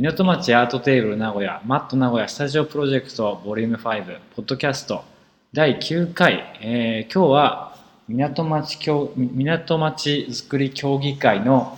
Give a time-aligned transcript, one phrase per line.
[0.00, 5.02] 港町アートテーブル名古屋マット名古屋スタジオプロジェクトボリューム5ポッドキャスト。
[5.52, 11.76] 第9回、えー今日は港町協港町づくり協議会の、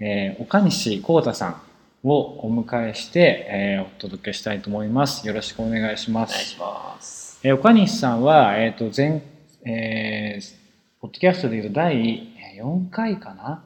[0.00, 1.62] えー岡西幸太さん
[2.02, 5.24] をお迎えして、えーお届けしたいと思います。
[5.24, 6.30] よろしくお願いします。
[6.30, 7.38] お願いします。
[7.44, 9.22] えー岡西さんは、えー、と前、
[9.64, 10.54] えー
[11.00, 13.62] ポッドキャストでいうと第4回かな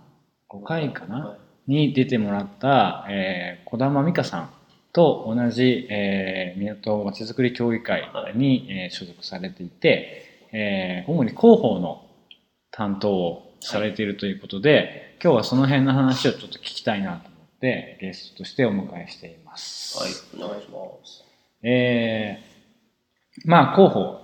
[0.50, 4.50] ？5回かな、はいに出てもらった、えー、小玉美香さん
[4.92, 12.04] と同じ、えー、港まちづくり協議会に、えー所属されていて、えー主に広報の
[12.70, 19.98] 担当をされているということで、今日はその辺の話をちょっと聞きたいなと思ってゲストとしてお迎えしています。
[19.98, 20.10] はい、
[20.42, 21.24] お願いします。
[21.62, 22.48] えー
[23.44, 24.22] まあ広報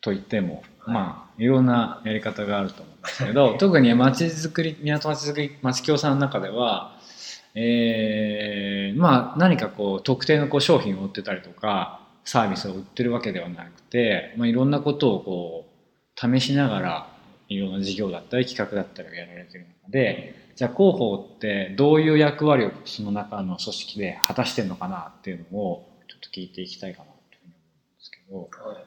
[0.00, 6.98] といっても、はいまあいろんなやり方があると思うんですけど特に町づくり港町づくり町協さんの中では、
[7.54, 17.06] えーまあ何かこう特定のこう商品を売ってたりとかサービスを売ってるわけではなくて、まあ、いろんなことをこう試しながら
[17.48, 28.84] いろんな事業だったり企画だったりをやられてる中でじゃあ広報ってどういう役割をその中の組織で果たしてるのかなっていうのをちょっと聞いていきたいかなというふうに思うんですけどはい、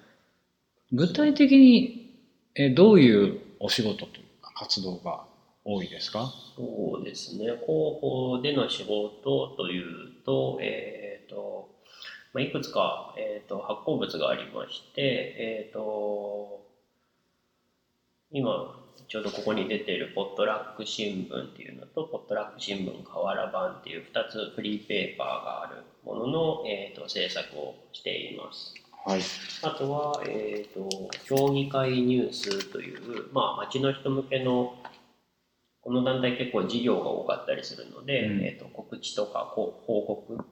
[0.93, 2.04] 具体的に
[2.57, 5.25] えどういうお仕事というか活動が
[5.65, 6.31] 多いですか？
[6.55, 11.69] そうですね、広報での仕事というと、えっ、と、
[12.33, 15.01] まあ、いくつか、えー、と発行物がありまして、
[15.37, 16.65] えっ、と、
[18.31, 28.73] 今、ちょうどここに出ているポットラック新聞っていうのと、ポットラック新聞瓦版っていう2つフリーペーパーがあるものの、えー、と制作をしています。
[29.05, 29.21] はい。
[29.61, 30.89] あとは、えー、と
[31.25, 34.75] 協議会ニュースという、まあ、町の人向けの
[35.81, 38.43] この団体結構事業が多かったりするので、うん。
[38.43, 40.43] えー、と告知とか報告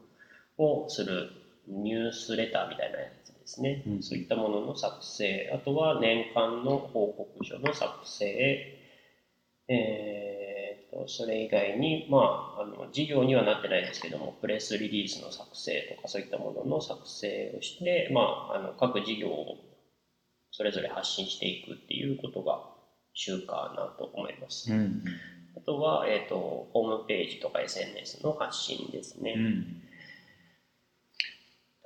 [0.59, 1.31] をする
[1.67, 4.03] ニュースレターみたいなやつですね、うん。
[4.03, 5.51] そういったものの作成。
[5.51, 8.79] あとは年間の報告書の作成。
[9.67, 10.32] えー、
[10.93, 19.57] とそれ以外に、まあ、あの事業にはなってないですけどもプレスリリースの作成とかそういったものの作成をして、まあ、あの各事業を
[20.51, 22.61] それぞれ発信していくっていうことが
[23.13, 24.71] 習慣なと思います。
[24.71, 25.03] うん
[25.55, 29.35] あとは、えー、とホームページとか SNS の発信ですね。
[29.37, 29.83] うん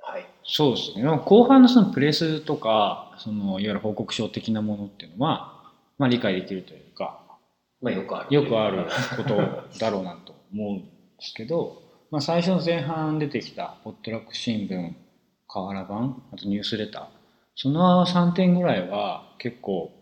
[0.00, 6.87] はい、そうですね後半のそのプレスとかそのいわゆる報告書的なものっていうのは、まあ、理解できるというか
[7.80, 8.34] まあ、よくある。
[8.34, 10.86] よくあることだろうなと思うんで
[11.20, 14.94] すけど、 まあ、最初の前半出てきたポットラック新聞
[15.46, 17.06] 瓦版あとニュースレター
[17.54, 19.92] その3点ぐらいは結構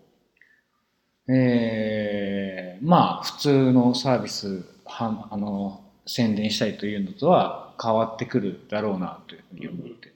[1.28, 10.12] えーまあ普通のサービスはあの宣伝したりというのとは変わってくるだろうなというふうに思って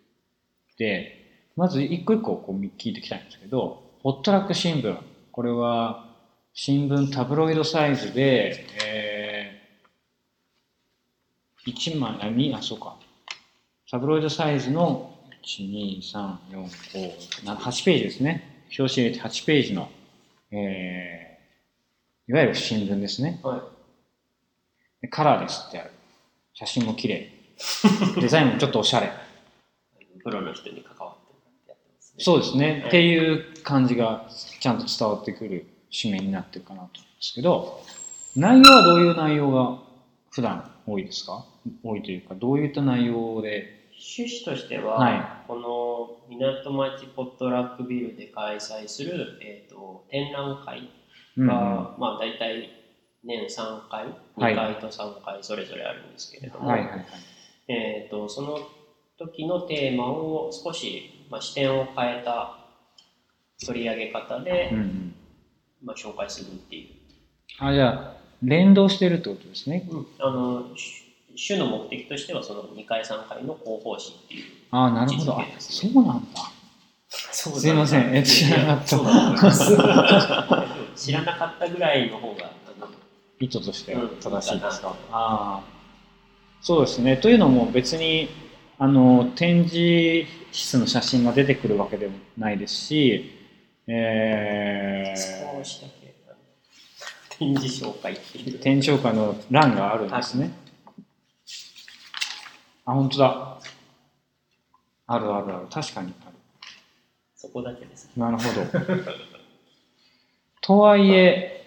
[0.79, 4.97] でまず一個一個こう聞いていきたいんですけどポットラック新聞
[5.33, 6.10] これは
[6.63, 12.99] 新聞タブロイドサイズで、えー、1枚、あ、2、あ、そうか。
[13.91, 15.11] タブロイドサイズの
[15.43, 18.67] 1、2、3、4、5、7 8ページですね。
[18.79, 19.91] 表紙入れて8ページの、
[20.51, 23.41] えー、いわゆる新聞ですね。
[23.43, 23.61] はい
[25.01, 25.93] でカラーですってある。
[26.53, 27.33] 写真も綺麗。
[28.21, 29.11] デザインもちょっとおしゃれ。
[30.23, 32.23] プロの人に関わってやってますね。
[32.23, 32.71] そうですね。
[32.71, 34.29] はいっていう感じが
[34.61, 37.83] ちゃんと伝わってくる紙面になってるかなと思うんですけど、
[38.37, 39.79] 内容はどういう内容が
[40.31, 41.45] 普段多いですか？
[41.83, 50.89] 多いというか、どういった内容で、趣旨としては、はこの港町ポットラックビルで開催する、えー、と展覧会
[51.37, 52.71] うんが、はまあ、大体
[53.23, 54.05] 年3回、
[54.37, 57.05] はい2回と3回それぞれあるんですけれども、いはいはい。
[57.69, 58.59] えー、とその
[59.19, 62.57] 時のテーマを少し、まあ、視点を変えた
[63.67, 65.10] 取り上げ方で、うんうん、
[65.83, 66.89] まあ、紹介するっていう、
[67.59, 69.89] あ、じゃあ、連動してるってことですね。
[70.19, 71.05] あの主
[71.37, 75.39] 主の目的としてはその2回3回の広報誌っていうあなるほど。
[75.39, 76.53] あそうなんだ。
[77.09, 78.97] そすいませんえ知らなかった
[80.97, 82.89] 知らなかったぐらいの方があの
[83.41, 84.89] 意図としてうん正しいですか。
[84.89, 85.61] うんああ。
[86.63, 87.17] そうですね。
[87.17, 88.29] というのも別に、
[88.79, 93.40] あの、展示室の写真が出てくるわけでもないですし、
[93.93, 96.15] え少しだけ
[97.39, 100.51] 展示紹介っていうー、展示紹介の欄があるんですね。
[102.85, 103.59] あ、本当だ。
[105.07, 105.67] あるあるある。
[105.71, 106.37] 確かにある。
[107.37, 108.67] そこだけですなるほど。
[110.61, 111.67] とはいえ、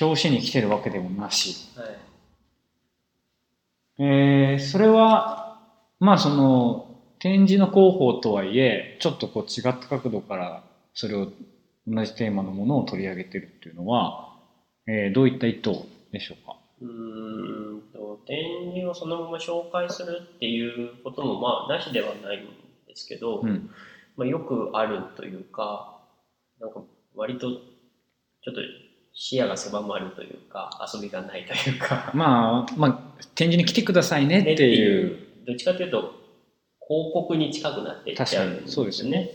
[0.00, 1.68] 表紙に来てるわけでもなし。
[1.78, 2.12] はい
[3.98, 5.60] えーそれは
[6.00, 10.62] まあその展示の広報とはいえちょっとこう違った角度から
[10.94, 11.28] それを
[11.86, 14.36] 同じテーマのものを取り上げてるっていうのは、
[14.86, 15.72] えーどういった意図
[16.12, 16.56] でしょうか？
[16.80, 22.40] うーんと展示をそのまま紹介するっていうこともまあなしではないん
[22.86, 23.70] ですけど、うん。
[24.16, 25.98] まあ、よくあるというか
[26.60, 26.82] なんか
[27.14, 28.60] 割とちょっと
[29.14, 32.10] 視野が狭まるというか遊びがないというか。
[32.14, 35.18] まあまあ展示に来てくださいねっていう。
[35.46, 36.12] どっちかというと
[36.86, 39.30] 広告に近くなっていっちゃうん確かにそうですよね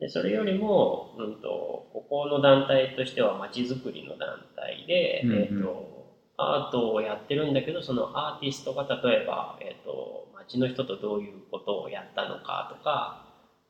[0.00, 5.38] でそれよりも、うん、とここの団体としてはまちづくりの団体で、うんうん。
[5.38, 5.98] えー、と
[6.36, 13.24] アートをやってるんだけどそのアーティストが例えば、えー、と街の人とどういうことをやったのかとか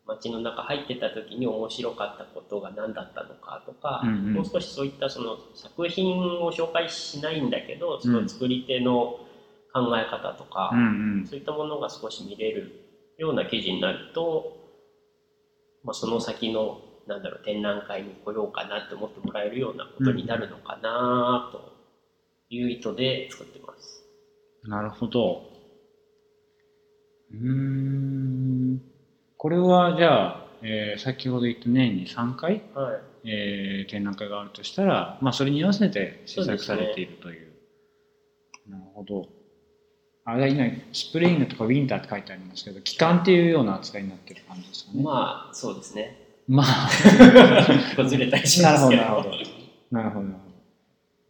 [0.06, 4.32] 街の中入ってた時に面白かったことが何だったのかとか、うんうん。
[4.34, 9.18] もう少しそういったその作品を紹介しないんだけどその作り手の
[9.72, 11.26] 考え方とか、うんうん。
[11.26, 12.72] そういったものが少し見れる
[13.18, 14.57] ような記事になると、
[15.84, 21.72] まあ、その先のなんだろう展覧会に来ようかなって思ってもらえるようなことになるのかなと
[22.50, 24.04] いう意図で作ってます。
[24.64, 25.42] なるほど。
[27.32, 28.82] うーん。
[29.36, 32.92] これはじゃあ、えー先ほど言った年に3回、は
[33.24, 37.52] い、えー展覧会があるとしたら、まあ、それに合わせて制作されているという。
[38.68, 39.37] なるほど。
[40.30, 45.02] あれ今、スプリングとかウィンターって書いてありますけど、期間っていうような扱いになってる感じですかね。
[45.02, 46.28] まあそうですね。
[46.46, 46.90] まあ、
[48.04, 49.02] ずれたりしますけど。
[49.02, 49.30] なるほど。
[49.90, 50.26] なるほど。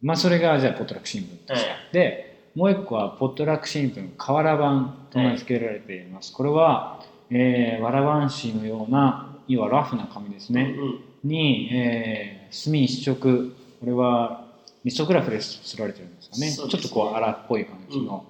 [0.01, 1.69] まあ、それがじゃあ、ポットラック新聞として。
[1.69, 6.33] はで、もう一個は、ポットラック新聞、瓦版と名付けられています。
[6.33, 10.75] これは、えー、わらばん紙のような、要はラフな紙ですね。
[10.77, 14.45] うんうんに、えー、墨一色、これは、
[14.85, 16.47] ミソグラフで刷られてるんですかね。
[16.47, 18.25] ねちょっとこう、荒っぽい感じの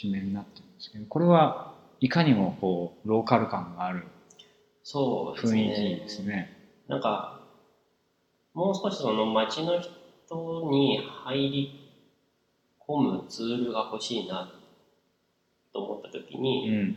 [0.00, 4.04] 紙面になってるんですけど、これはいかにもこう、ローカル感がある。
[5.36, 6.52] 雰囲気ですね。
[6.88, 7.40] なんか、
[8.54, 11.90] もう少しその街の人に入り
[12.86, 14.50] 込むツールが欲しいな
[15.72, 16.96] と思った時に、うん。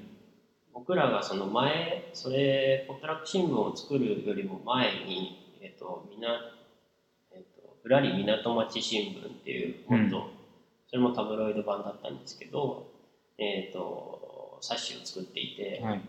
[0.74, 6.54] 僕らがその前、それ、ポットラック新聞を作るよりも前に、えっ、と、みな、
[7.34, 10.30] えっ、と、ぶらり港町新聞っていう、もっと、
[10.90, 12.89] それもタブロイド版だったんですけど、
[13.40, 16.02] えっ、と、冊子を作っていて、はい。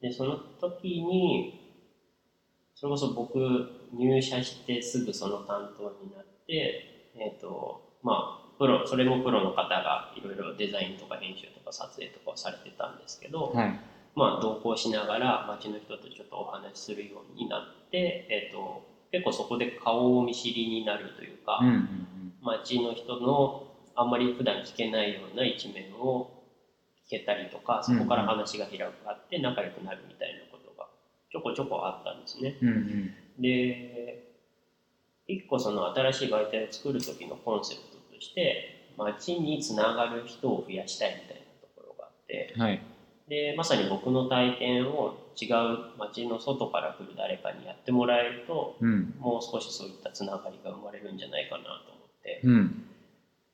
[0.00, 1.58] で、その時に、
[2.74, 13.78] それこそ僕、入社してすぐその担当になって、えっ、と、まあ、プロ、それもプロの方がいろいろデザインとか編集とか撮影とかをされてたんですけど、はい。
[14.14, 22.32] まあ、同行しながら街の人とちょっとお話しするようになって、えっと結構そこで顔を見知りになるというか、うんうんうん。
[22.40, 23.62] 街の人の
[23.94, 26.41] あんまり普段聞けないような一面を聞
[27.12, 30.88] けたりとかそこから話が開くあって仲良くなるみたいなことが
[31.30, 32.56] ちょこちょこあったんですね。
[32.62, 33.14] うんうん。
[33.38, 34.32] で
[35.28, 42.54] 一個その新しい媒体を作る時のコンセプトとして街につながる人を増やしたいみたいなところがあって。
[42.56, 42.82] はい。
[43.28, 49.14] でまさに僕の体験を違う街の外から来る誰かにやってもらえるとうん。
[49.18, 52.91] もう少しそういったつながりが生まれるんじゃないかなと思って、っうん。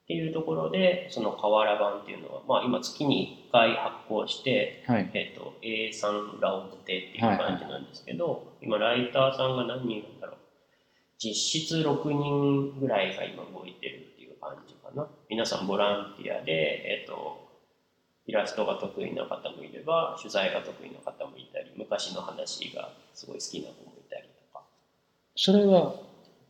[0.08, 5.10] ていうところでその瓦版っていうのは、まあ、今月に1回発行して、はい。
[5.12, 10.36] えっと A3 ラオズテっていう感じなんですけど、今ライターさんが何人いるんだろう。
[11.18, 15.06] 実質6人ぐらいが今動いてるっていう感じかな。
[15.28, 17.46] 皆さんボランティアで、えっと
[18.24, 24.64] イラストが得意な方もいれば取材が得意な方もいたり昔の話がすごい好きな子もいたりとか。
[25.34, 25.94] それは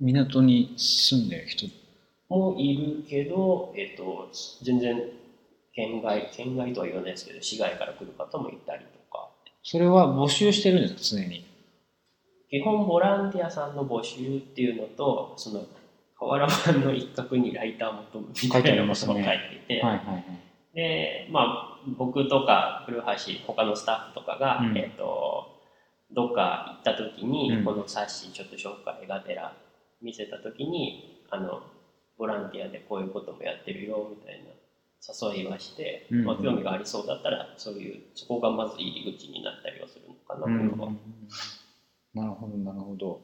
[0.01, 1.67] 港に住んでる人
[2.29, 4.29] もいるけど、えっと
[4.63, 5.03] 全然
[5.75, 9.29] 県外県外とは言わないですけど市外から来る方もいたりとか。
[9.63, 11.23] それは募集してるんですか？
[11.23, 11.45] 常に。
[12.51, 15.67] 基本ボランティアさんの募集っていうのとその
[16.19, 20.25] 瓦版の一角にライター求むみたいなことも書いていて、はいはいはい。
[20.75, 23.05] でまあ僕とか古橋
[23.47, 24.79] 他のスタッフとかが、うん。
[24.79, 25.47] えっ、と
[26.15, 27.65] どっか行った時に、うん。
[27.65, 29.55] この冊子ちょっと紹介がてら
[30.01, 31.61] 見せた時にあの
[32.19, 34.51] ボランティアでこういうこともやってるよみたいな
[35.01, 40.99] 誘いはして、うんまあ、興味がありそうだったらそういうそこがまず入り口になったりはするのかなとういうのは、ん。
[42.15, 43.21] なるほどなるほど。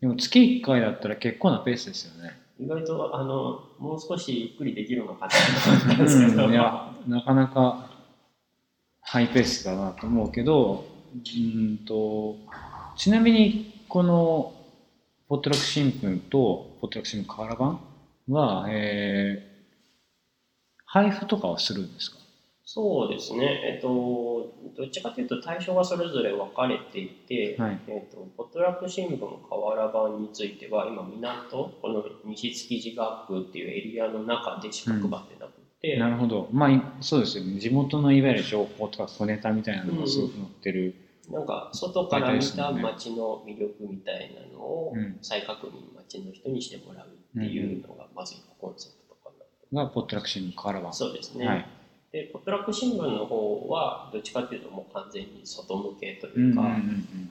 [0.00, 2.38] でも月1回だったら結構なペースですよね。
[2.58, 5.36] 意外とあのもう少しゆっくりできるのかなと
[5.70, 7.90] 思ったんですけど、うんいやなかなか
[9.00, 10.84] ハイペースだなと思うけど
[11.14, 12.36] うんと
[12.96, 14.52] ちなみにこの
[15.28, 17.80] ポットラック新聞とポットラック新聞瓦版
[18.30, 19.50] は、えー
[20.92, 22.18] 配布とかはするんですか？
[22.64, 27.78] そうですね、えっと、どっちかというと対象がそれぞれ分かれていて、はい。
[27.86, 29.18] えっと、ポトラック新聞
[29.48, 35.10] 河原版については今港この西築地学区っていうエリアの中でしか配って。
[35.38, 36.48] なくて、なるほど。
[36.50, 37.60] まあいそうですよね。
[37.60, 40.94] 地元のいわゆる情報とか小ネタみたいなのがすごく載ってる、
[41.30, 45.18] なんか外から見た街の魅力みたいなのをうん。
[45.22, 47.10] 再確認街の人にしてもらうっ
[47.40, 49.30] ていうのがまずコンセプトか
[49.72, 51.66] な、がポットラック新聞河原版そうですね、はい。
[52.12, 57.30] でポトラック新聞の方はどっちかっていうともう完全に外向けとうんうんいうか、うん。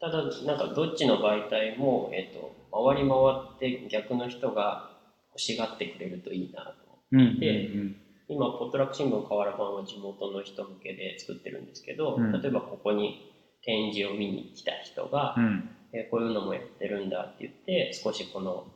[0.00, 4.90] ただなんかどっちの媒体も、えっと回り回って逆の人が
[5.32, 6.72] 欲しがってくれるといいなと
[7.12, 7.96] うんうんうんでうん
[8.28, 12.32] 今ポットラック新聞河原版は地元の人向けで作ってるんですけど、うん。
[12.32, 13.18] 例えばここに
[13.64, 15.70] 展示を見に来た人が、うん。
[15.92, 18.66] えーこういうのもやってるんだって言って少しこの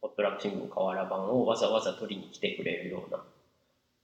[0.00, 3.22] ポットラック新聞河原版をわざわざ取りに来てくれるような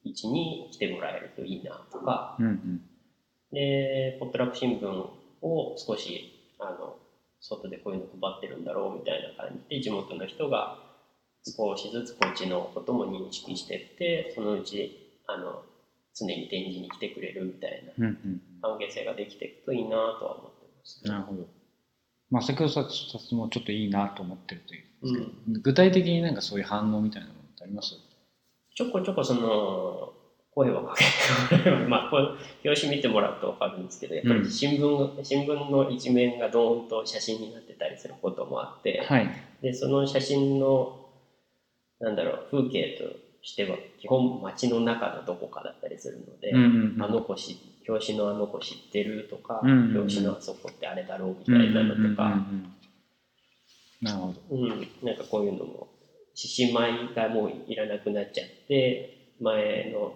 [0.05, 2.37] 位置に来てもらえるといいなとか。
[2.39, 2.81] うんうん。
[3.53, 4.87] でポットラック新聞
[5.41, 6.97] を少しあの
[7.41, 10.88] 外でこういうの配ってるんだろうみたいな感じで地元の人が
[11.57, 15.63] 少しずつこっちのことも認識してってそのうちあの
[16.15, 18.09] 常に展示に来てくれるみたいな
[18.63, 21.47] 関係性ができていくといいなとは思ってます、なるほど。
[22.31, 25.63] まあ先ほどさつもちょっといいなと思ってるというんですけど、うん。
[25.63, 27.95] 具体的になんかそういう反応みたいなものってあります？
[28.75, 30.13] ちょこちょこその
[30.55, 30.95] 声をか
[31.51, 34.43] けてもらえば、 まあ、表紙見てもらうと分かるんですけどやっぱうん。
[34.43, 39.29] り新聞,、新聞の一面がドーンと写真になってたりすることもあって、はい。
[39.63, 40.98] でその写真の
[42.01, 46.53] なんだろう風景としては基本街の中のどこかだったりするので、
[47.03, 52.47] あの子し表紙のあの子知ってるとか、表紙のあそこってあれだろうみたいなのとか、
[54.03, 54.57] なるほど。
[54.57, 54.69] うん、
[55.03, 55.89] なんかこういうのも
[56.35, 60.15] 獅子舞がもういらなくなっちゃって前の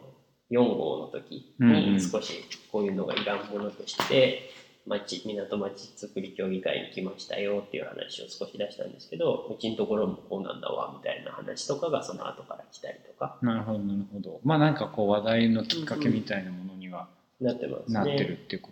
[0.51, 4.51] 4号の時に少しこういうのがいらんものとして
[4.87, 17.09] 町港町づくり協議会に来ましたよっていう話を少し出したんですけどうちのところもこうなんだわみたいな話とかがその後から来たりとかなるほどなるほどまあなんかこう話題のきっかけみたいなものには
[17.41, 17.95] なってますね。
[17.95, 18.71] なってるっていうこ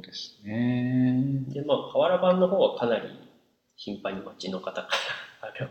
[0.00, 1.42] とですね。
[1.48, 3.08] でまあ河原版の方はかなり
[3.74, 4.88] 頻繁に町の方から
[5.42, 5.68] あの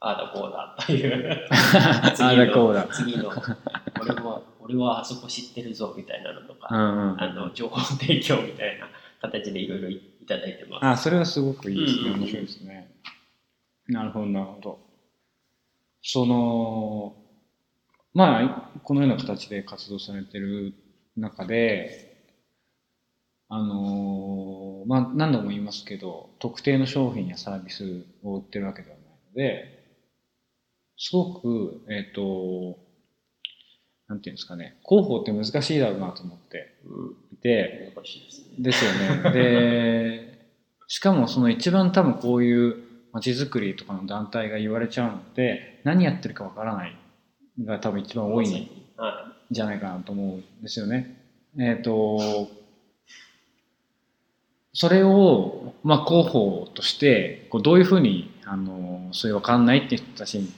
[0.00, 2.88] ああだこうだという ああだこうだ。
[2.90, 3.30] 次の
[4.00, 8.88] 俺は俺はあそこ知ってるぞみたいなのとか、うんうん、あの情報提供みたいな
[9.28, 10.84] 形でいろいろいただいてます。
[10.84, 12.10] あそれはすごくいいですね。
[12.10, 12.90] 面白いですね。
[13.88, 14.78] なるほど、なるほど。
[16.02, 17.16] その、
[18.12, 20.74] まあ、このような形で活動されてる
[21.16, 22.26] 中で、
[23.48, 29.84] あのーまあ、何度も言いますけど、特定の商品やサービスを売ってるわけではないので、
[30.96, 32.78] すごく、えっ、と、
[34.08, 38.54] なんていうんですかね、広報って難しいだろうなと思ってうん、いて、難しいですね。
[38.58, 39.30] ですよね。
[39.32, 40.48] で、
[40.88, 42.76] しかもその一番多分こういう
[43.12, 46.96] 街づくりとかの団体が言われちゃうのって、何やってるかわからない
[47.64, 51.16] が多分一番多いんはじゃないかなと思うんですよね。
[51.58, 52.48] えっ、と、
[54.72, 60.52] それを、まあ、広報として、こうどういうふうに、あの、それわかんないっていう人たちに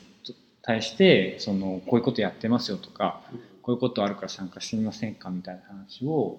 [0.66, 3.37] 対して、その、こういうことやってますよとか、い。
[3.62, 6.38] こういうことあるから参加してみませんかみたいな話を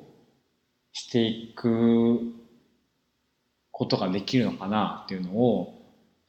[0.93, 2.22] していく
[3.72, 5.74] ことができるのかなっていうのを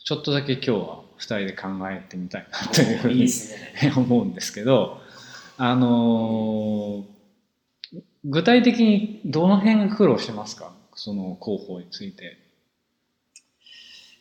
[0.05, 3.29] ちょっとだけ今日は2人で考えてみたいなというふうに。
[3.97, 5.01] 思うんですけど
[5.57, 7.19] あのー
[8.25, 10.73] 具体的にどの辺が苦労してますか？
[10.95, 12.37] その広報について。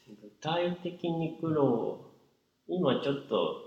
[0.08, 2.00] 具体的に苦労、
[2.70, 3.67] 今ちょっと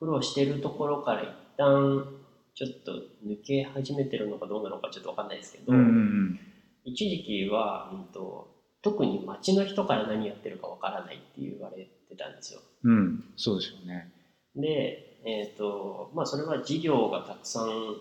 [0.00, 2.06] 苦労してるところから一旦
[2.54, 2.92] ちょっと
[3.26, 6.40] 抜け始めてるのかどうなのかちょっとわかんないですけど、うん
[6.82, 8.48] 一時期は、うんと、
[8.82, 12.60] 特に町の人から何やってるかわからないって言われてたんですよ。
[12.84, 14.10] うん、うん、そうでしょうね。
[14.56, 17.96] で、えっ、と、まあそれは事業がたくさん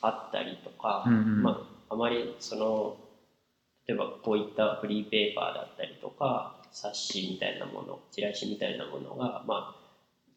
[0.00, 2.96] あったりとか、うんうんまああまりその、
[3.86, 9.87] 例えばこういったフリーペーパーだったりとか、冊子みたいなもの、チラシみたいなものが、まあ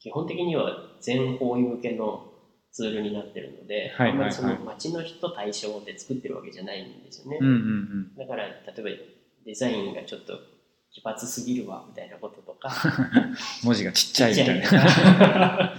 [0.01, 2.25] 基本的には全方位向けの
[2.71, 7.37] ツールになってるので、はいはいはいあんまりその町の人対象で作ってるわけじゃないんですよね。
[7.39, 8.89] うんうんだから例えば
[9.45, 10.33] デザインがちょっと
[10.91, 12.69] 奇抜すぎるわみたいなこととか、
[13.13, 13.35] うん。
[13.63, 14.71] 文字がちっちゃいみたいな。
[14.71, 15.73] な。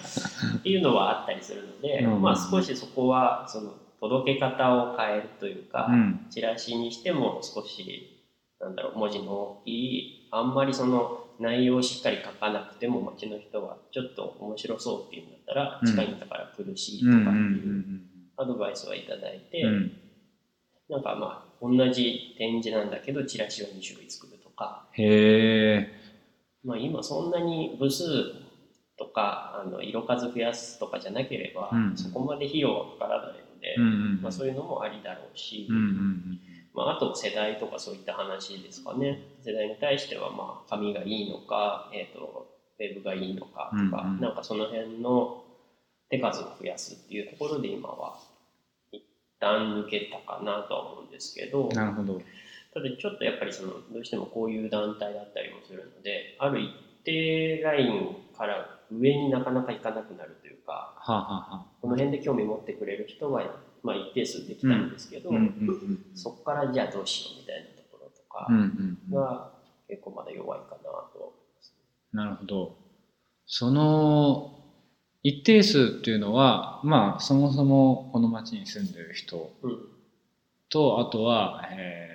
[0.59, 8.23] っていうのはあったりするので、うんまあ少しそこはその届け方を変えるというか、うんチラシにしても少し
[8.61, 15.89] なんだろう文字の大きいあんまりその内容をしっかり書かなくても街の人はちょっと面白そうっていうんだったら、うん。
[15.89, 18.01] 近いんだから苦しいとうんかってうんいう
[18.37, 19.75] アドバイスはいただいて、うん。
[19.75, 19.93] うん
[20.89, 25.89] なんかまあ同じ展示なんだけどチラシを2種類作るとか、へえ。
[26.65, 28.05] まあ、今そんなに部数
[28.99, 31.97] とかあの色数増やすとかじゃなければ、うん。
[31.97, 33.87] そこまで費用はかからないので、うんう
[34.19, 36.41] んまあ、そういうのもありだろうし、うんうん
[36.75, 39.23] まあ、あと世代とかそういった話ですかね。
[39.45, 42.47] 世代に対してはまあ紙がいいのか、えー、と
[42.81, 44.21] ウェブがいいのかとか、うんうん。
[44.21, 45.45] なんかその辺の
[46.09, 48.19] 手数を増やすっていうところで今は
[48.91, 49.03] 一
[49.39, 51.69] 旦抜けたかなとは思うんですけど。
[51.69, 52.21] なるほど。
[52.73, 56.71] ただちょっとやっぱりそのどうしてもこういう団体だったりもするのである一
[57.05, 63.43] 定ラインから上になかなかいかなくなるというかはあ、はあはこの辺で興味持ってくれる人は、
[63.83, 65.31] まあ、一定数できたんですけど、
[66.15, 68.49] そこからじゃあどうしようみたいなところとか
[69.13, 69.51] が
[69.89, 71.73] 結構まだ弱いかなと思います。
[72.13, 72.77] なるほど。
[73.47, 74.53] その
[75.23, 79.79] 一定数っていうのはまあそもそもこの町に住んでる人うん。
[80.69, 82.09] とあとは、え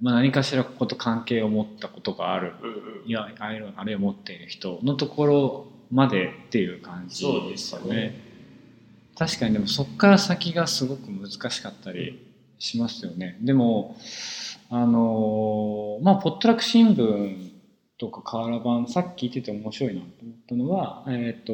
[0.00, 2.54] ーまあ、何かしらここと関係を持ったことがある。
[2.60, 3.08] うんうん。
[3.08, 3.62] いやあるい
[3.94, 8.31] は持っている人のところまでっていう感じそうでですすよよね。
[9.12, 9.26] ね。
[9.26, 13.38] 確かにでもそこから先がすごく難しかったりしますよね。
[13.40, 13.96] でも
[14.70, 17.50] あのまあポットラック新聞
[17.98, 21.52] とか瓦版さっき言ってて面白いなと思ったのはえっ、と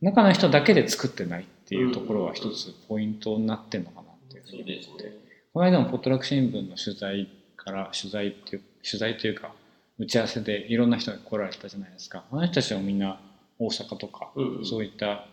[0.00, 4.72] 中の人だけで作ってないっていうところは一つポイントになってるのかなっていうふうに思って。
[4.74, 5.20] ですね。
[5.52, 9.52] この間もポットラック新聞の取材から取材っていう取材というか
[9.98, 13.20] 打ち合わせでいろんな人が来られたじゃないですかあの人たちはみんな
[13.58, 14.30] 大阪とか、
[14.64, 15.26] そういった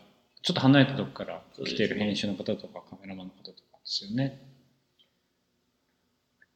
[0.44, 4.42] ちょっと離れたとこから来てる編集の方とかカメラマンの方とかですよね。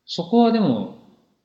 [0.06, 0.98] そこはでも、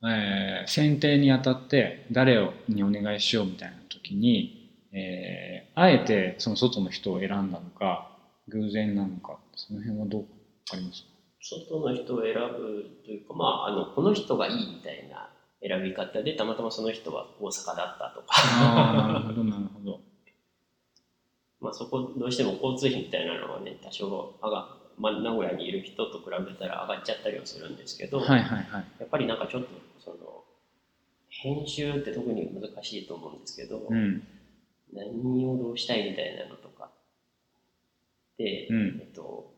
[0.03, 8.09] えー選定にあたって誰をにお願いしようみたいな時に、えーあえてその外の人を選んだのか
[8.49, 10.25] 偶然なのかその辺はどう
[10.73, 11.03] あります？
[11.03, 11.07] か
[11.41, 15.29] 外の人を選ぶというか、まあ、あのこの人がいいみたいな
[15.61, 18.41] 選び方でたまたまその人は大阪だったとか、
[18.93, 19.96] なるほど、なるほど。
[21.67, 28.85] まあそこどうしても交通費みたいなのはね多少上が、まあ、名古屋にいる人と比べたら上がっちゃったりはするんですけど、はいはいはい。
[28.99, 30.17] やっぱりなんかちょっとその
[31.29, 34.23] 編集って特に難しいと思うんですけど、うん。
[34.93, 36.89] 何をどうしたいみたいなのとか
[38.37, 39.51] で、うんえっと、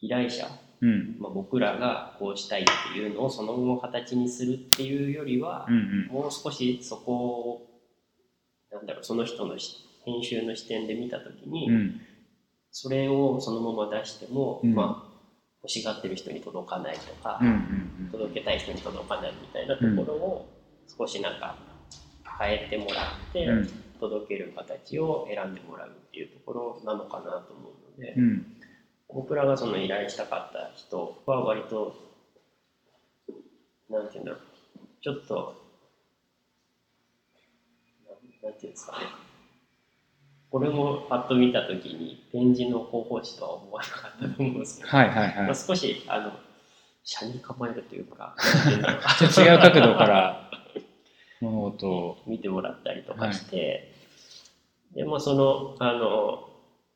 [0.00, 0.48] 依頼者、
[0.80, 1.14] うん。
[1.20, 7.62] まあ、僕らがこうしたいっていうのをその後形にするっていうよりはう、んもう少しそこを
[8.72, 11.74] なんだろうその人のし編集の視点で見た時に、うん。
[11.74, 12.00] うん。
[12.70, 15.08] それをそのまま出しても、うんまあ
[15.60, 20.48] 欲しがってる人に届かないとか、うんうん届けたい人に届かないみたいなところを
[20.96, 21.58] 少しなんか
[22.40, 23.58] 変えてもらって、うん。
[23.58, 23.68] うん。
[24.00, 28.46] 届ける形を選んでもらうっていうところなのかなと思うので、うん。
[29.08, 31.96] 僕らがその依頼したかった人は割と
[33.90, 34.40] なんて言うんだろう
[35.02, 35.54] ちょっと
[38.42, 39.27] なんなんていうんですかね
[40.50, 45.14] これもパッと見た時に展示の広報誌とは思わなかったと思うんですけど、はいはい。
[45.14, 45.56] まあ、はい。
[45.56, 46.32] 少しあの
[47.04, 48.34] 車に構えるというか
[49.20, 50.50] 違う角度から
[51.40, 52.18] 物事を。
[52.26, 53.92] 見てもらったりとかして、
[54.94, 56.48] でもそのあの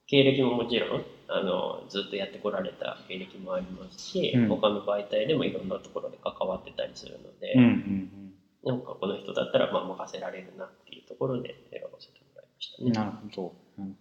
[0.07, 4.49] 経歴ももちろんあのずっとやってこられた経歴もありますし、うん。
[4.49, 8.33] 他の媒体でもいろんなところで関わってたりするので、うんうん
[8.65, 12.22] なんかこの人だったらまあ任せられるなっていうところで選ばせてもらいま
[12.63, 12.89] したね。
[12.89, 12.93] うん。
[12.93, 13.53] なるほど。
[13.79, 13.97] うん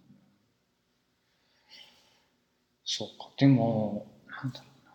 [2.84, 3.30] そうか。
[3.38, 4.92] でも、なんだろうな。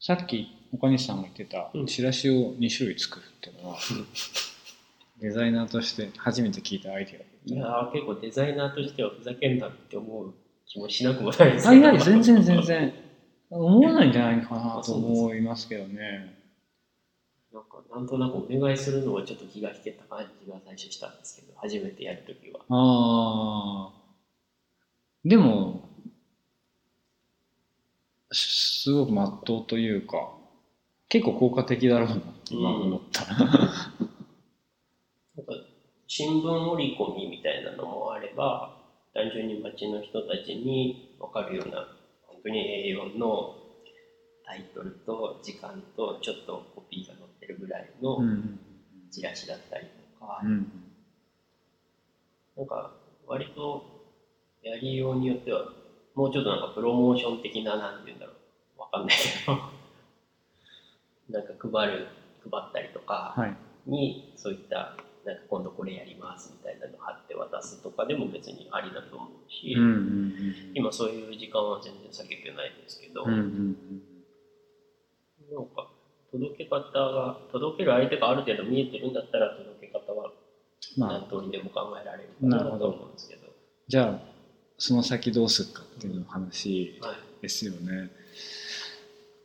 [0.00, 3.78] さっき岡西さんが言ってたうんチラシを2種類作るっていうのは、
[5.20, 10.34] デザイナーとして初めて聞いたアイデアいやー結構デザイナーとしてはふざけんなって思う
[10.66, 12.92] 気もしなくもないですあいや全然全然
[13.50, 16.35] 思わないんじゃないかなと思いますけどね
[17.56, 22.60] なんかなんとなくお願いするのはちょっと気が引けた感じが最初したんですけど初めてやるときは。
[22.68, 23.92] ああ
[25.24, 25.88] でも
[28.30, 30.34] すすごくまっとうというか
[31.08, 33.64] 結構効果的だろうなって今思った、 なんか
[36.06, 38.76] 新聞折り込みみたいなのもあれば
[39.14, 41.88] 単純に街の人たちに分かるような
[42.26, 42.58] 本当に
[42.92, 43.56] A4 の
[44.44, 48.58] タイトルと時間とちょっとコピーが載ってるぐらいのうん
[49.10, 49.86] チラシだったり
[50.20, 50.66] とか、うん
[52.56, 52.90] なんか
[53.26, 53.84] 割と
[54.62, 55.66] やりようによっては
[56.14, 58.32] もうちょっとなんかプロモーション的ななんて言うんだろ
[58.78, 58.80] う。
[58.80, 59.58] わかんないけど。
[61.28, 62.06] なんか配る
[62.50, 63.54] 配ったりとかはい。
[63.84, 70.16] にそういったなんか今度これやりますみたいなの貼って渡すとかでも別にありだと思うし、うんうんうん
[70.74, 73.76] 今そういう時間は全然避けてないんですけど、うんうんうん。
[75.52, 75.88] なんか
[76.38, 80.30] 届け方が届ける相手がある程度見えてるんだったら届け方は
[80.96, 81.12] まあ。
[81.30, 82.28] 何通りでも考えられる。
[82.50, 83.46] かなと思うんですけど。
[83.88, 84.20] じゃあ
[84.78, 87.42] その先どうするかっていう話はい。
[87.42, 88.10] ですよね。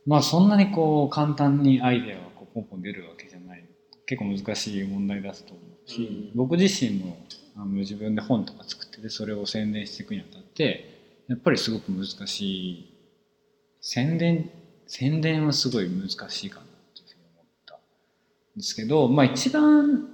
[0.06, 3.64] まあそんなにこう簡単にアイデアがこうポンポン出るわけじゃない。
[4.06, 6.36] 結構難しい問題だと思うし、うん。
[6.36, 7.16] 僕自身も
[7.56, 12.88] あの自分で本とか作っててそれを宣伝していくにあたってやっぱりすごく難しい。
[13.80, 14.50] 宣伝
[14.86, 17.78] 宣伝はすごい難しいかなというふうに思ったん
[18.56, 20.08] ですけどまあ一番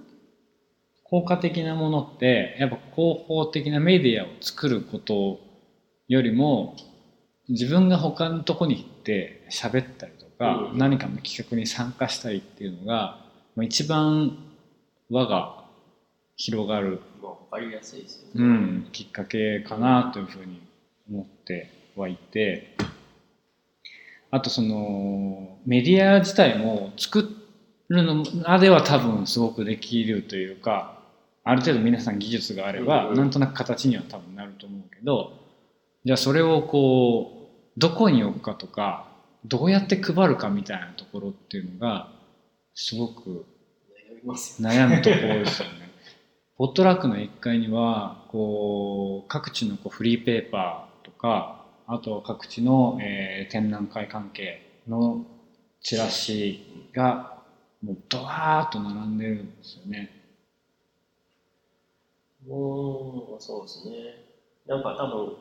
[1.04, 5.40] 効果的なものってやっぱ広報的なメディアを作ること
[6.06, 6.76] よりも
[7.48, 13.18] 自分が他のとこに行って喋ったりとか、うん何かの企画に参加したりっていうのが
[13.56, 14.38] まあ一番
[15.10, 15.64] 輪が
[16.36, 18.32] 広がる、まあ、分かりやすいですよね。
[18.34, 20.62] うん、きっかけかなというふうに
[21.10, 22.76] 思ってはいて
[24.30, 27.20] あとそのメディア自体も作
[27.88, 30.98] るのまでは多分すごくできるというか
[31.44, 35.32] ある程度皆さん技術があればうんなんとなく形には多分なると思うけど
[36.04, 37.32] じゃあそれをこ
[37.76, 39.08] うどこに置くかとか
[39.44, 42.10] どうやって配るかみたいなところっていうのが
[42.74, 43.46] すごく
[44.60, 45.88] 悩むところですよね。
[46.58, 55.24] ポットラックの1階にはこう各地のこうフリーペーパーとかあと各地の、えー展覧会関係の
[55.80, 57.37] チラシが
[57.82, 60.10] もうドワーッと並んでるんですよね。
[62.46, 63.94] もう、そうですね。
[64.66, 65.36] なんか多分、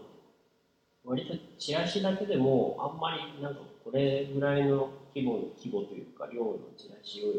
[1.05, 7.33] 割とチラシだけでも、あんまりなんかこれぐらいの規模規模というか、量のチラシを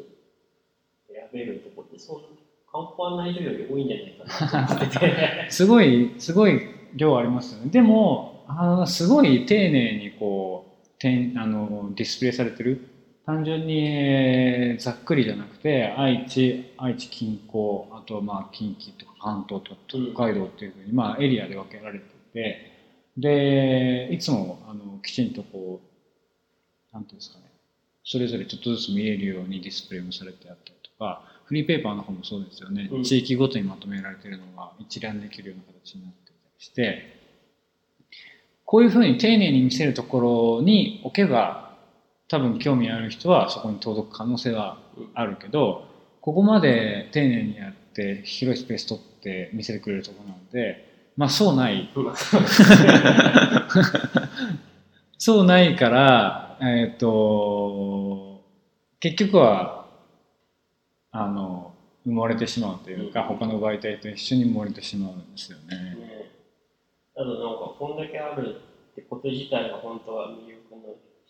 [1.12, 2.22] 選べるとこって、そん
[2.70, 5.50] 観光案内所より多いんじゃないかなと思ってて。
[5.50, 6.60] すごいすごい
[6.94, 7.70] 量ありますよね。
[7.70, 12.80] でもあのすごい丁寧にこうてんあのディスプレイされてる
[13.28, 22.72] 単純に、えーざっくりじゃなくて愛知愛知近郊あとまあ近畿とか関東とかうん北海道っていうふうに、まあ、エリアで分けられてて
[23.18, 27.44] でいつもあのきちんとこうなんていうんですかね
[28.02, 33.02] それぞれちょっとずつ見れるようにディスプレイもされてあったりとかフリーペーパーの方もそうですよね、うん。
[33.02, 37.18] 地域ごとにまとめられてるのが一覧できるような形になってたりして
[38.64, 41.67] こういうふうに丁寧に見せるところに置けば
[42.28, 44.78] 多分興味ある人はそこに届く可能性は
[45.14, 45.86] あるけど
[46.20, 50.88] ここまで丁寧にやって広いスペース取って見せてくれるところなんで
[51.18, 51.90] まあそうない。
[55.18, 58.40] そうないからえっ、と
[59.00, 59.86] 結局は
[61.10, 61.74] あの
[62.06, 63.26] 埋もれてしまうというか、うん。
[63.36, 65.76] 他の媒体と一緒に埋もれてしまうんですよね。
[65.96, 66.30] ね
[67.16, 68.54] ただなんかこんだけある
[68.92, 70.57] ってこと自体が本当は魅力の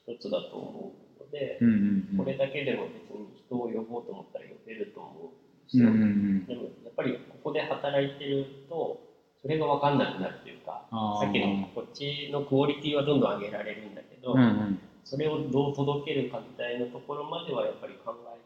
[0.09, 2.17] 一つだと思うので、うんうんうん。
[2.17, 5.33] これだけでも別に人を呼ぼうと思ったら呼べると思うんで
[5.69, 5.89] すよ。
[5.89, 6.47] うんうんうん。
[6.47, 8.99] でもやっぱりここで働いてると
[9.43, 10.83] それが分かんなくなるというか
[11.21, 14.81] さっきのこっちのクオリティはどんどん上げられるんだけど、うんうん。
[15.05, 18.39] それをどう届けるかみたいなところまではやっぱり考え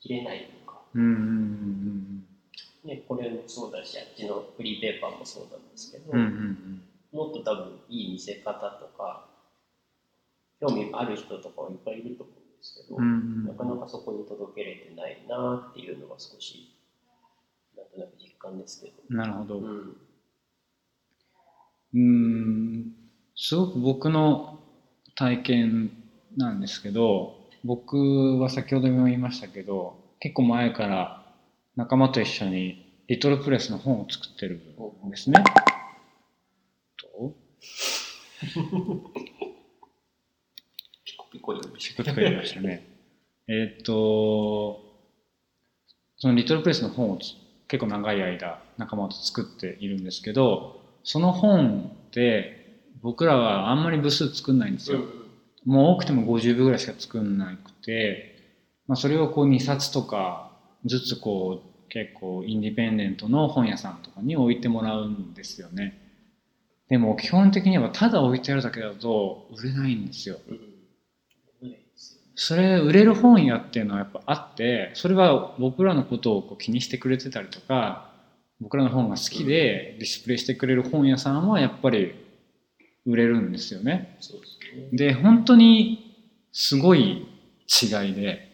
[0.00, 2.24] きれないというか、うんうんうん
[2.84, 6.82] ね、これもそうだしあっちのフリーペーパーもそうなんですけど、うんうんうん。
[7.12, 9.24] もっと多分いい見せ方とか
[10.60, 16.76] 興味ある人とかはいっぱいいると思うんですけど、うんうんなかなかそこに届けれてないなっていうのは少し
[17.76, 19.16] なんとなく実感ですけど。
[19.16, 19.60] なるほど。
[21.92, 22.92] うん
[23.34, 24.60] すごく僕の
[25.16, 25.90] 体験
[26.36, 31.26] なんですけど僕は先ほども言いましたけど結構前から
[31.74, 34.60] 仲間と一緒にリトルプレスの本を作ってる
[35.04, 35.42] んですね。
[36.96, 37.34] と
[41.40, 42.86] ピコピコ言いまピしたしたね。
[43.48, 44.90] えーっと
[46.16, 47.34] そのリトルプレスの本をつ
[47.66, 55.00] 結構長い間仲間と作っているんですけどその本って僕らはあんまり部数作んないんですよ。
[55.64, 58.34] もう多くても50部ぐらいしか作んなくて、
[58.86, 60.50] まあ、それをこう2冊とか
[60.84, 65.98] ずつこう結構インディペンデントの本屋さんとかに置いてもらうんですよね。
[66.88, 70.38] でも基本的にはただ置いてあるだけだと売れないんですよ。
[70.48, 70.69] うんないですよ
[72.34, 78.10] それ売れる本屋っていうのはやっぱあってそれは僕らのことをこう気にしてくれてたりとか
[78.60, 82.14] 僕らの本が好きでディスプレイしてくれる本屋さんはやっぱり
[83.06, 84.18] 売れるんですよね。
[84.92, 86.16] で本当に
[86.52, 87.26] すごい
[87.82, 88.48] 違いで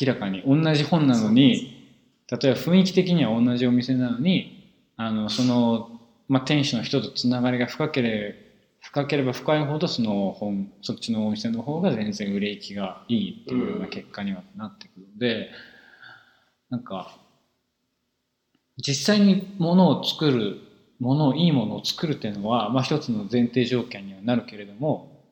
[0.00, 1.82] 明らかに同じ本なのに
[2.30, 5.90] 例えば雰囲気的には同じお店なのにあのその、
[6.28, 8.51] まあ、店主の人とつながりが深ければ
[8.82, 15.50] 深ければ深いほどその本そっちのお店の方が全然売れ行きがいいっていうような結果にはなってくるので、
[16.68, 17.16] なんか
[18.76, 20.58] 実際にものを作る
[20.98, 25.24] ものをいいものを作るっていうのは、まあ、一つの前提条件にはなるけれども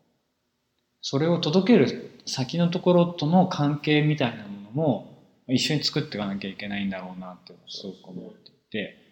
[1.00, 9.09] それを届ける先のところとの関係みたいなものも一緒に作っていかなきゃいけないんだろうなってすごく思っていて。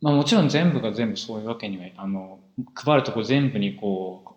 [0.00, 2.38] まあもちろん全部が全部そういうわけには、あの、
[2.74, 4.36] 配るとこ全部にこ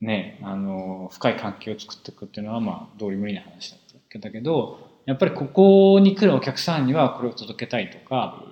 [0.00, 8.44] う、ね、あの、深い関係を作っていくっていうのは、まあ、道理無理な話だったけど、やっぱりここに来るお客さんにはこれを届けたいとか、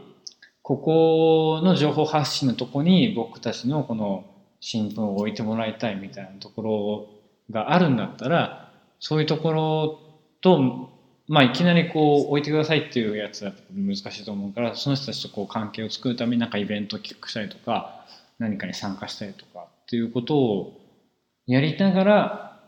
[0.62, 4.24] ここの情報発信のとこに僕たちのこの
[4.60, 7.08] 新聞を置いてもらいたいみたいなところ
[7.50, 10.00] があるんだったら、そういうところ
[10.40, 10.90] と
[11.28, 18.06] まあ、いきなりこう置いてくださいっていうやつだと難しいと思うからその人たちとこう関係を作るためになんかイベントを企画したりとか
[18.38, 20.80] 何かに参加したりとかっていうことを
[21.46, 22.60] やりながら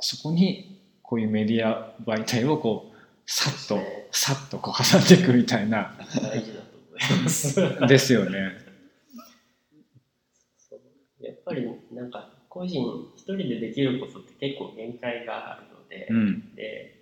[0.00, 3.80] そこにこういうメディア媒体をこうさっと
[4.10, 7.86] さっとこう挟んでいくみたいな大事だと思います。
[7.88, 8.66] ですよね。
[11.20, 12.82] やっぱりなんか個人
[13.16, 16.95] 一人でできることって結構限界があるので、うん、で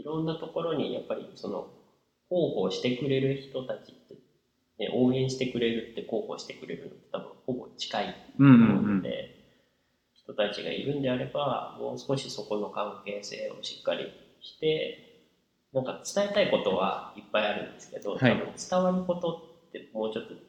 [0.00, 1.68] いろんなところにやっぱりその
[2.30, 4.14] 広報してくれる人たちって、
[4.78, 9.34] ね、応援してくれるって広報してくれるのって多分ほぼ近いと思うので、
[10.14, 14.10] 人たちがいるんであればもう少しそこの関係性をしっかり
[14.40, 14.98] して
[15.74, 20.40] なんか伝えたいことはいっぱいあるんですけど、多分伝わることってもうちょっと受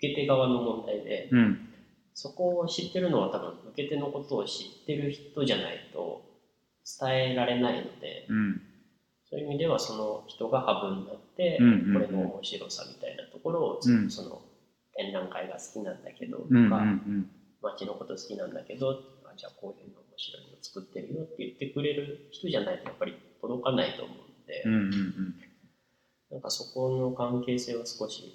[0.00, 1.58] け手側の問題で、うん、
[2.14, 6.20] そこを知ってるのは多分受け手のことを知ってる人じゃないと
[7.00, 8.62] 伝えられないので、うん
[9.30, 11.58] そういう意味ではその人がハブになって、
[11.92, 14.42] これの面白さみたいなところを、うん、その
[14.96, 17.30] 展覧会が好きなんだけどとか、うんうんうん、
[17.62, 18.90] 街のこと好きなんだけど
[19.24, 25.34] あじゃあこういうの面白いの作ってるよって言ってくれる人じゃないとやっぱり届かないと思うんで、うんうんうん、
[26.32, 28.34] なんかそこの関係性を少し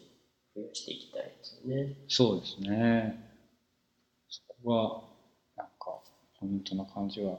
[0.56, 1.96] 増やしていきたいですよね。
[2.08, 3.20] そうですね。
[4.30, 5.12] そこ
[5.58, 6.00] がなんか
[6.40, 7.38] ポイントな感じは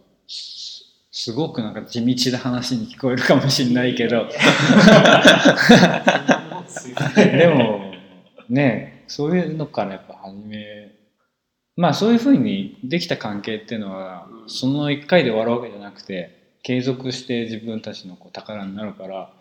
[1.16, 4.27] すごくなんか地道な話に聞こえるかもしれないけど
[7.14, 7.94] でも
[8.48, 10.92] ねそういうのからやっぱ始め
[11.77, 19.33] まあそういうふうにできた関係っていうのはその1回で終わるわけじゃなくて継続して自分たちのこう宝になるから、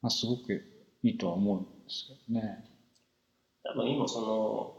[0.00, 0.64] まあ、すごく
[1.02, 2.64] いいとは思うんですけどね。
[3.64, 4.76] 多分今その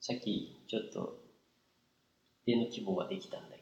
[0.00, 1.16] さっきちょっと
[2.44, 3.55] 一定の規模ができたんだ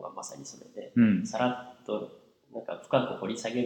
[0.00, 2.10] のがまさにそれで、うん、さらっと
[2.54, 3.64] なんか深く掘り下げ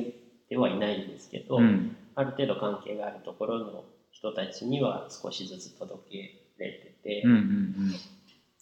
[0.48, 7.94] てはいないんですけど、うん、ある程度関係があるところの人たちには少しずつ届けれてて、うんうんうん、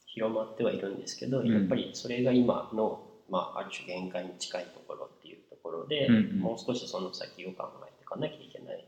[0.07, 8.87] 広まってはいるんですけど、やっぱりそれが今の、まあ、ある種限界に近いところっていうところで、うんうん、もう少しその先を考えていかなきゃいけない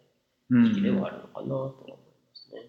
[0.50, 1.96] 時期ではあるのかなと思いま
[2.34, 2.62] すね。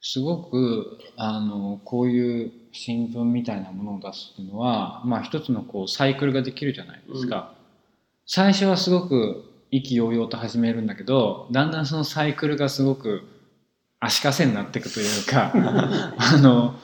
[0.00, 7.56] すごくあのこういう新聞みたいなものを出すっていうのは、まあ、一つのこうサイクルができるじゃないですか、うん、
[8.26, 13.22] 最初はすごく意気揚々と始めるんだけどだんだんそのサイクルがすごく
[14.00, 15.52] 足かせになっていくというか
[16.18, 16.74] あの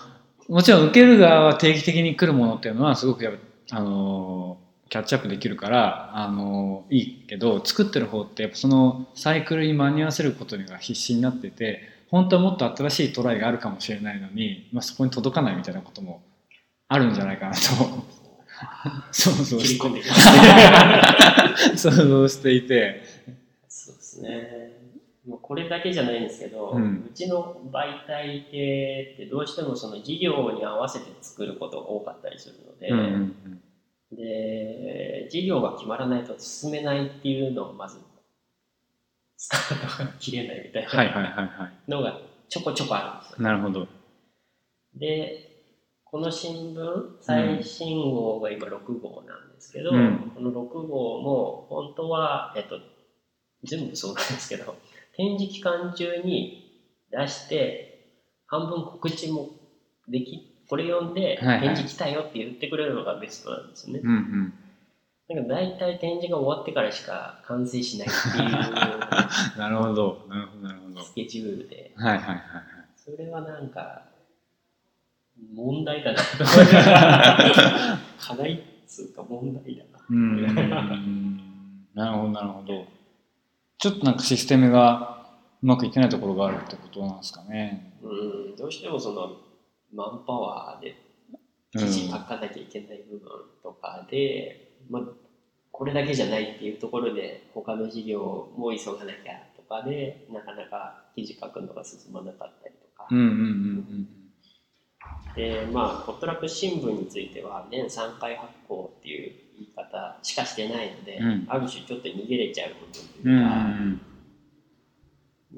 [0.49, 3.33] もちろん受ける側は定期的に来るものっていうのはすごくや
[3.71, 16.23] あのキャッチアップできるからあのいいけど作ってる方ってやっぱそのサイクルに間に合わせることには必死になってて本当はもっと新しいトライがあるかもしれないのに、まあ、そこに届かないみたいなことも
[16.89, 17.61] あるんじゃないかなと。
[19.13, 20.03] 想像して
[21.77, 23.03] 想像していて。
[23.69, 24.77] そうですね。
[25.27, 33.61] もうこれだけじゃないんですけど、うん、うちの媒体系ってどうしてもその事業に合わせて作ることが多かったりするので、うんうん
[34.13, 37.99] うん、で事業が決まらないと進めないっていうのをまず
[40.19, 40.89] 切れないみたいな。
[41.89, 43.87] のがちょこちょこあるんですよ、なるほど。
[44.95, 45.57] で、
[46.05, 52.79] この新聞、最新号が今6号なんですけど、うん、この6号も本当は、えっと、
[53.65, 54.77] 全部そうなんですけど、
[55.17, 57.93] 展示期間中に出して、
[58.47, 59.51] 半分告知も
[60.09, 64.01] でき、これ読んで展示来たよって言ってくれるのがベストなんですよね。
[64.03, 64.55] うんうん
[65.29, 68.51] なんか大体展示が終わってからしか完成しないっていう
[69.59, 70.25] なるほど。
[70.29, 70.63] なるほど。
[70.63, 71.93] なるほどスケジュールで。
[71.97, 72.43] はいはいはいはい。
[72.97, 74.05] それはなんか、
[75.53, 76.23] 問題だな。
[78.19, 80.05] 課題っつうか問題だな。
[80.09, 81.37] うん。
[81.95, 82.87] なるほどなるほど。
[83.79, 85.27] ちょっとなんかシステムが
[85.63, 87.99] うまくいってないところがあるってことなんですかね。
[88.03, 89.37] うん、どうしてもその、
[89.93, 90.97] マンパワーで
[91.73, 93.29] 記事書かなきゃいけない部分
[93.63, 95.03] とかで、まあ、
[95.73, 104.09] これだけじゃないっていうところで他の事業も急がなきゃとかでなかなか記事書くのが進まなかったりとか、うんうんうん
[105.37, 111.45] でまあポットラック新聞については年3回発行っていう言い方しかしてないので、うん。
[111.47, 114.01] ある種ちょっと逃げれちゃう部分とうんういうか、ん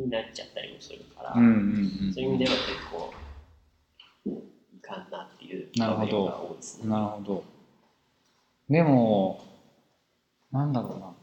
[0.05, 1.53] になっちゃったりもするから、うんうん
[2.07, 3.15] うんそういう意味では結構
[4.27, 6.91] いかんなっていうなるほど場面が多いですね。
[6.91, 7.45] なるほど
[8.69, 9.43] でも
[10.53, 11.15] なんだろうな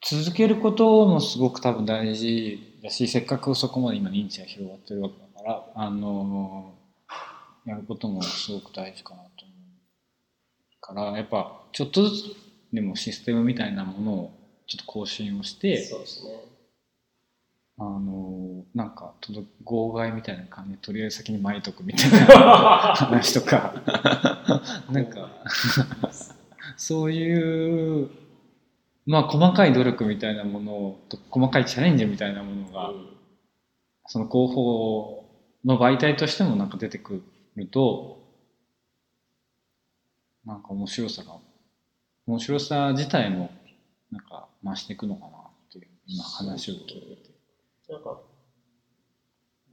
[0.00, 6.74] 続けることもすごく多分大事だしせっかくそこまで今認知が広がってるわけだからあの
[7.66, 12.36] やることもすごく大事かなと思うからやっぱちょっとずつ
[12.72, 14.32] でもシステムみたいなものを
[14.66, 16.57] ちょっと更新をしてそうですね。
[17.78, 22.18] あのなんか届号外みたいな感じでとりあえず先に巻いとくみたいな
[22.96, 23.74] 話とか
[24.90, 25.30] なんか
[26.76, 28.10] そういう
[29.06, 33.18] まあ細かい努力みたいなものをと細かいチャレンジみたいなものが、うん
[34.10, 35.24] その広報
[35.66, 37.22] の媒体としてもなんか出てく
[37.56, 38.26] ると
[40.46, 41.36] なんか面白さが
[42.26, 43.50] 面白さ自体も
[44.10, 45.30] なんか増していくのかなっ
[45.70, 47.27] ていう今話を聞いてて。
[47.88, 48.20] なんか、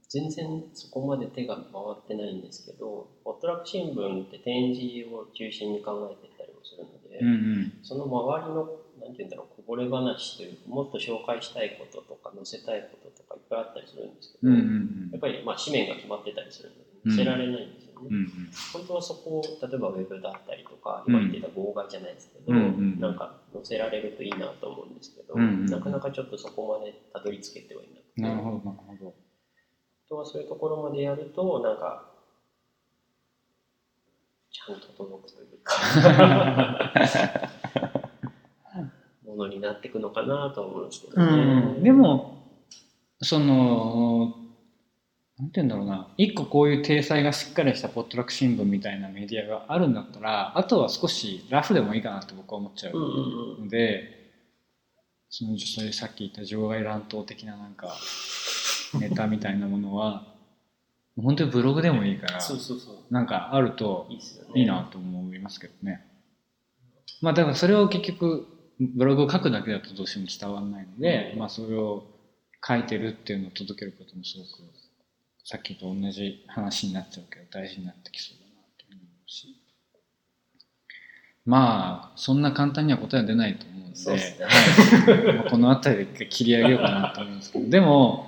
[0.08, 7.30] 全然そこまで手が回ってないんですけど、ポットラック新聞って展示を中心に考えてたりもするので、うんう
[7.66, 7.72] ん。
[7.82, 8.56] その周りの、
[9.00, 18.08] なんて言うんだろう、こぼれ話というか、もっと紹介したいこととか、載せたいこととかいっぱいあったりするんですけど、うんうんやっぱりまあ紙面が決まってたりするので、載せられないんですよね。
[18.10, 18.26] うんうん
[18.72, 22.60] 本当はそこを、例えばウェブだったりとか、今言ってた号外じゃないですけど、うんう
[22.96, 28.22] んなんか載せられるといいなと思うんですけど、うんうんなかなかちょっとそこまでたどり着けてはいなくて。
[28.22, 29.14] なるほどなるほど。
[30.06, 32.10] あとはそういうところまでやると、なんか、
[34.50, 36.92] ちゃんと届くというか、
[39.26, 41.82] ものになっていくのかなと思うんですけどね。
[41.82, 42.36] で、も
[43.20, 44.36] その
[45.38, 53.64] なんて言うんだろうな一個こういう体裁がしっかりしたポットラック新聞みたいなメディアがあるんだったらあとは少しラフでもいいかなって僕は思っちゃううんうんうん。
[53.64, 54.32] ので、
[55.28, 57.94] そのそれさっき言った場外乱闘的ななんか
[58.98, 60.24] ネタみたいなものは
[61.22, 62.94] 本当にブログでもいいからそうそうそう。
[63.10, 64.08] なんかあると
[64.54, 66.02] いいなと思いますけどね。
[67.20, 68.46] まあだからそれを結局
[68.78, 72.04] ブログを書くだけだとどうしても伝わらないので、うんまあそれを
[72.66, 74.48] 書いてるっていうのを届けることもすごく
[75.48, 79.56] さっきと同じ話になっちゃうけど大事になってきそうだなっていうふうに思うし。
[81.44, 83.96] まあそんな簡単には答えは出ないと思うので。
[83.96, 87.70] そうでこの辺りで一回切り上げようかなと思うんですけど。
[87.70, 88.26] でも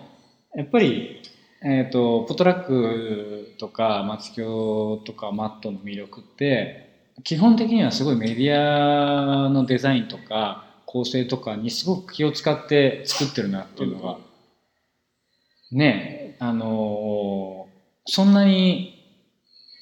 [0.55, 1.21] やっぱり
[1.61, 6.89] えー、とポトラックとか松京とかマットの魅力って
[7.25, 14.19] 基本的にはすごいメディアのデザインとか構成とかにすごく気を使って作ってるなっていうのが、
[15.73, 17.79] ねあのー
[18.11, 19.05] そんなに、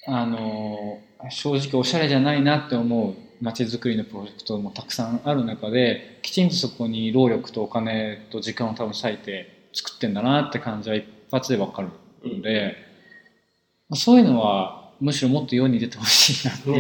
[0.09, 11.89] あのー正直おしゃれじゃないなって思う街づくりのプロジェクトもたくさんある中できちんとそこに労力とお金と時間を多分割いて作ってんだなって感じは一発でわかる
[12.25, 12.77] ので、
[13.89, 16.71] まあそういうのはむしろもっと世に出てほしいなって、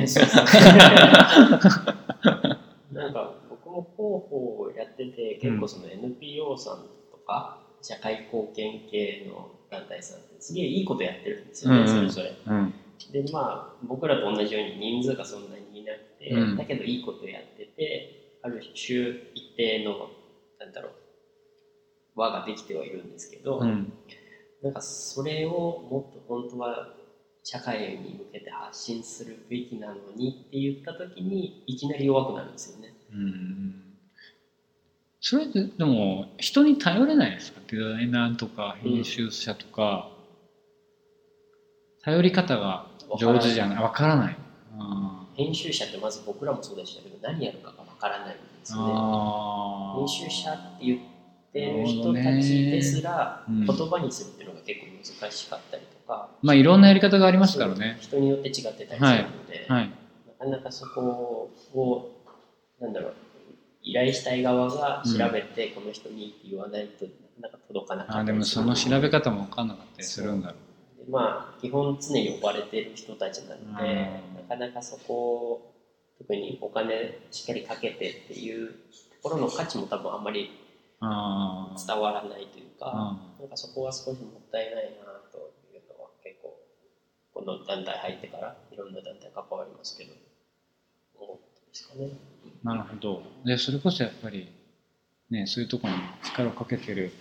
[2.92, 10.52] なんか僕も広報をやってて結構その NPO さんとか社会貢献系の団体さんってす。
[10.52, 11.84] げえいいことやってるんですよね、うん。
[11.84, 12.52] うんそれぞれ。
[12.52, 12.74] うん。
[13.12, 16.56] でまあ僕らと同じように人数がそんなにいなくて、うん。
[16.56, 18.10] だけどいいことやってて
[18.42, 20.08] ある種一定の
[20.58, 20.92] なんだろう
[22.16, 23.92] 輪ができてはいるんですけど、うん。
[24.62, 26.88] なんかそれをもっと本当は
[27.44, 32.92] 社会に向けて発信するべきなのにって言った時にいきなり弱くなるんですよね。
[33.12, 33.85] うん
[35.20, 37.60] それってでも人に頼れないですか？
[37.68, 40.08] デザイナーとか編集者とか、
[42.04, 42.86] 頼り方が
[43.18, 43.82] 上手じゃない。
[43.82, 44.36] わからない。
[44.78, 48.78] あー編集者ってまず僕らもそうでしたけど何やるかがわからないんですね。
[48.78, 51.00] 編集者って言っ
[51.52, 54.86] てる人たちですら言葉にするっていうのが結構
[55.22, 57.98] 難しかったりとか、まあいろんなやり方がありますからね。
[58.00, 59.90] 人によって違ってたりするので、はい。
[60.38, 62.10] なかなかそこを
[62.80, 63.14] なんだろう
[63.86, 67.06] 依頼したい側が調べて、この人にって言わないと
[67.40, 70.56] なんか届かなかったあでもその調べ方も分かんなかったりするんだろ
[71.02, 71.06] う。
[71.06, 74.48] でまあ基本常に呼ばれてる人たちなので、うん。
[74.48, 75.62] なかなかそこを
[76.18, 78.74] 特にお金しっかりかけてっていうと
[79.22, 80.50] ころの価値も多分あんまり
[81.00, 84.16] 伝わらないというか、あなんかそこは少しもっ
[84.50, 86.58] たいないなというのは結構
[87.34, 90.12] この団体入ってからいろんな団体関わりますけど
[91.76, 92.10] ですかね。
[92.62, 94.48] なるほどでそれこそやっぱり
[95.30, 97.12] ねそういうところに力をかけてる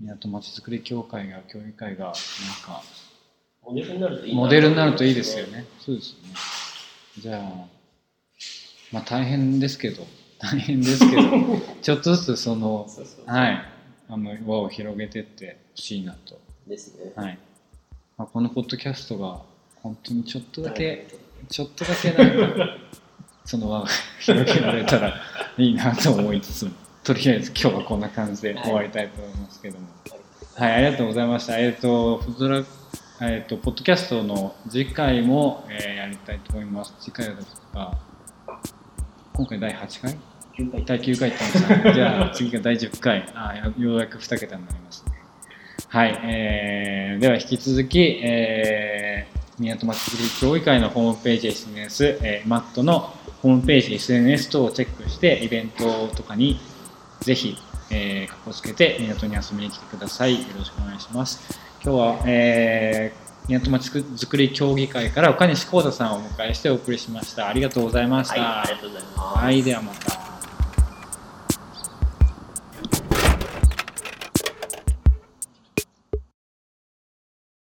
[0.00, 2.14] 港まちづくり協会が協議会がなん
[2.64, 2.82] か
[3.64, 5.66] モデルになるといいなモデルになるといいですよね。
[5.80, 6.34] そうですよね。
[7.18, 7.66] じゃあ、
[8.92, 10.06] まあ大変ですけど、
[10.38, 11.22] 大変ですけど、
[11.82, 13.62] ちょっとずつその、そうそうはい、
[14.08, 16.40] あの輪を広げてってほしいなと。
[16.66, 17.12] ですね。
[17.14, 17.38] はい。
[18.16, 19.42] まあ、このポッドキャストが
[19.76, 21.06] 本当にちょっとだけ、
[21.48, 22.77] ちょっとだけなんか、
[23.48, 23.86] その輪が
[24.20, 25.14] 広げられたら
[25.56, 26.72] いいなと思いつつも、
[27.02, 29.86] とりあえず今日はこんな感じで終わりたいと思いますけども。
[30.54, 31.58] はい、ありがとうございました。
[31.58, 32.62] えっ、と、フットラ
[33.20, 36.94] えっ、と、ポッドキャストの次回も、えーやりたいと思います。
[37.00, 37.96] 次回ですが、
[39.32, 40.16] 今回第8回
[40.58, 41.92] ？9回第9回ってましたね。
[41.96, 43.32] じゃあ次が第10回。
[43.34, 45.12] あやようやく2桁になりますね。
[45.88, 56.58] はい、えー、では引き続き、えー、港町づくり協議会のホームページ、SNS、えー、マットのホームページ、SNS 等をチェックして、イベントとかに
[57.20, 57.56] ぜひ、
[57.90, 60.34] えー、かっこつけて港に遊びに来てください。
[60.34, 61.58] よろしくお願いします。
[61.82, 67.48] 今日は、えー、港町づくり協議会から岡西幸太さんをお迎えしてお送りしました。
[67.48, 68.60] ありがとうございましはい、た。
[68.62, 69.38] ありがとうございます。
[69.38, 70.27] はい、ではまた。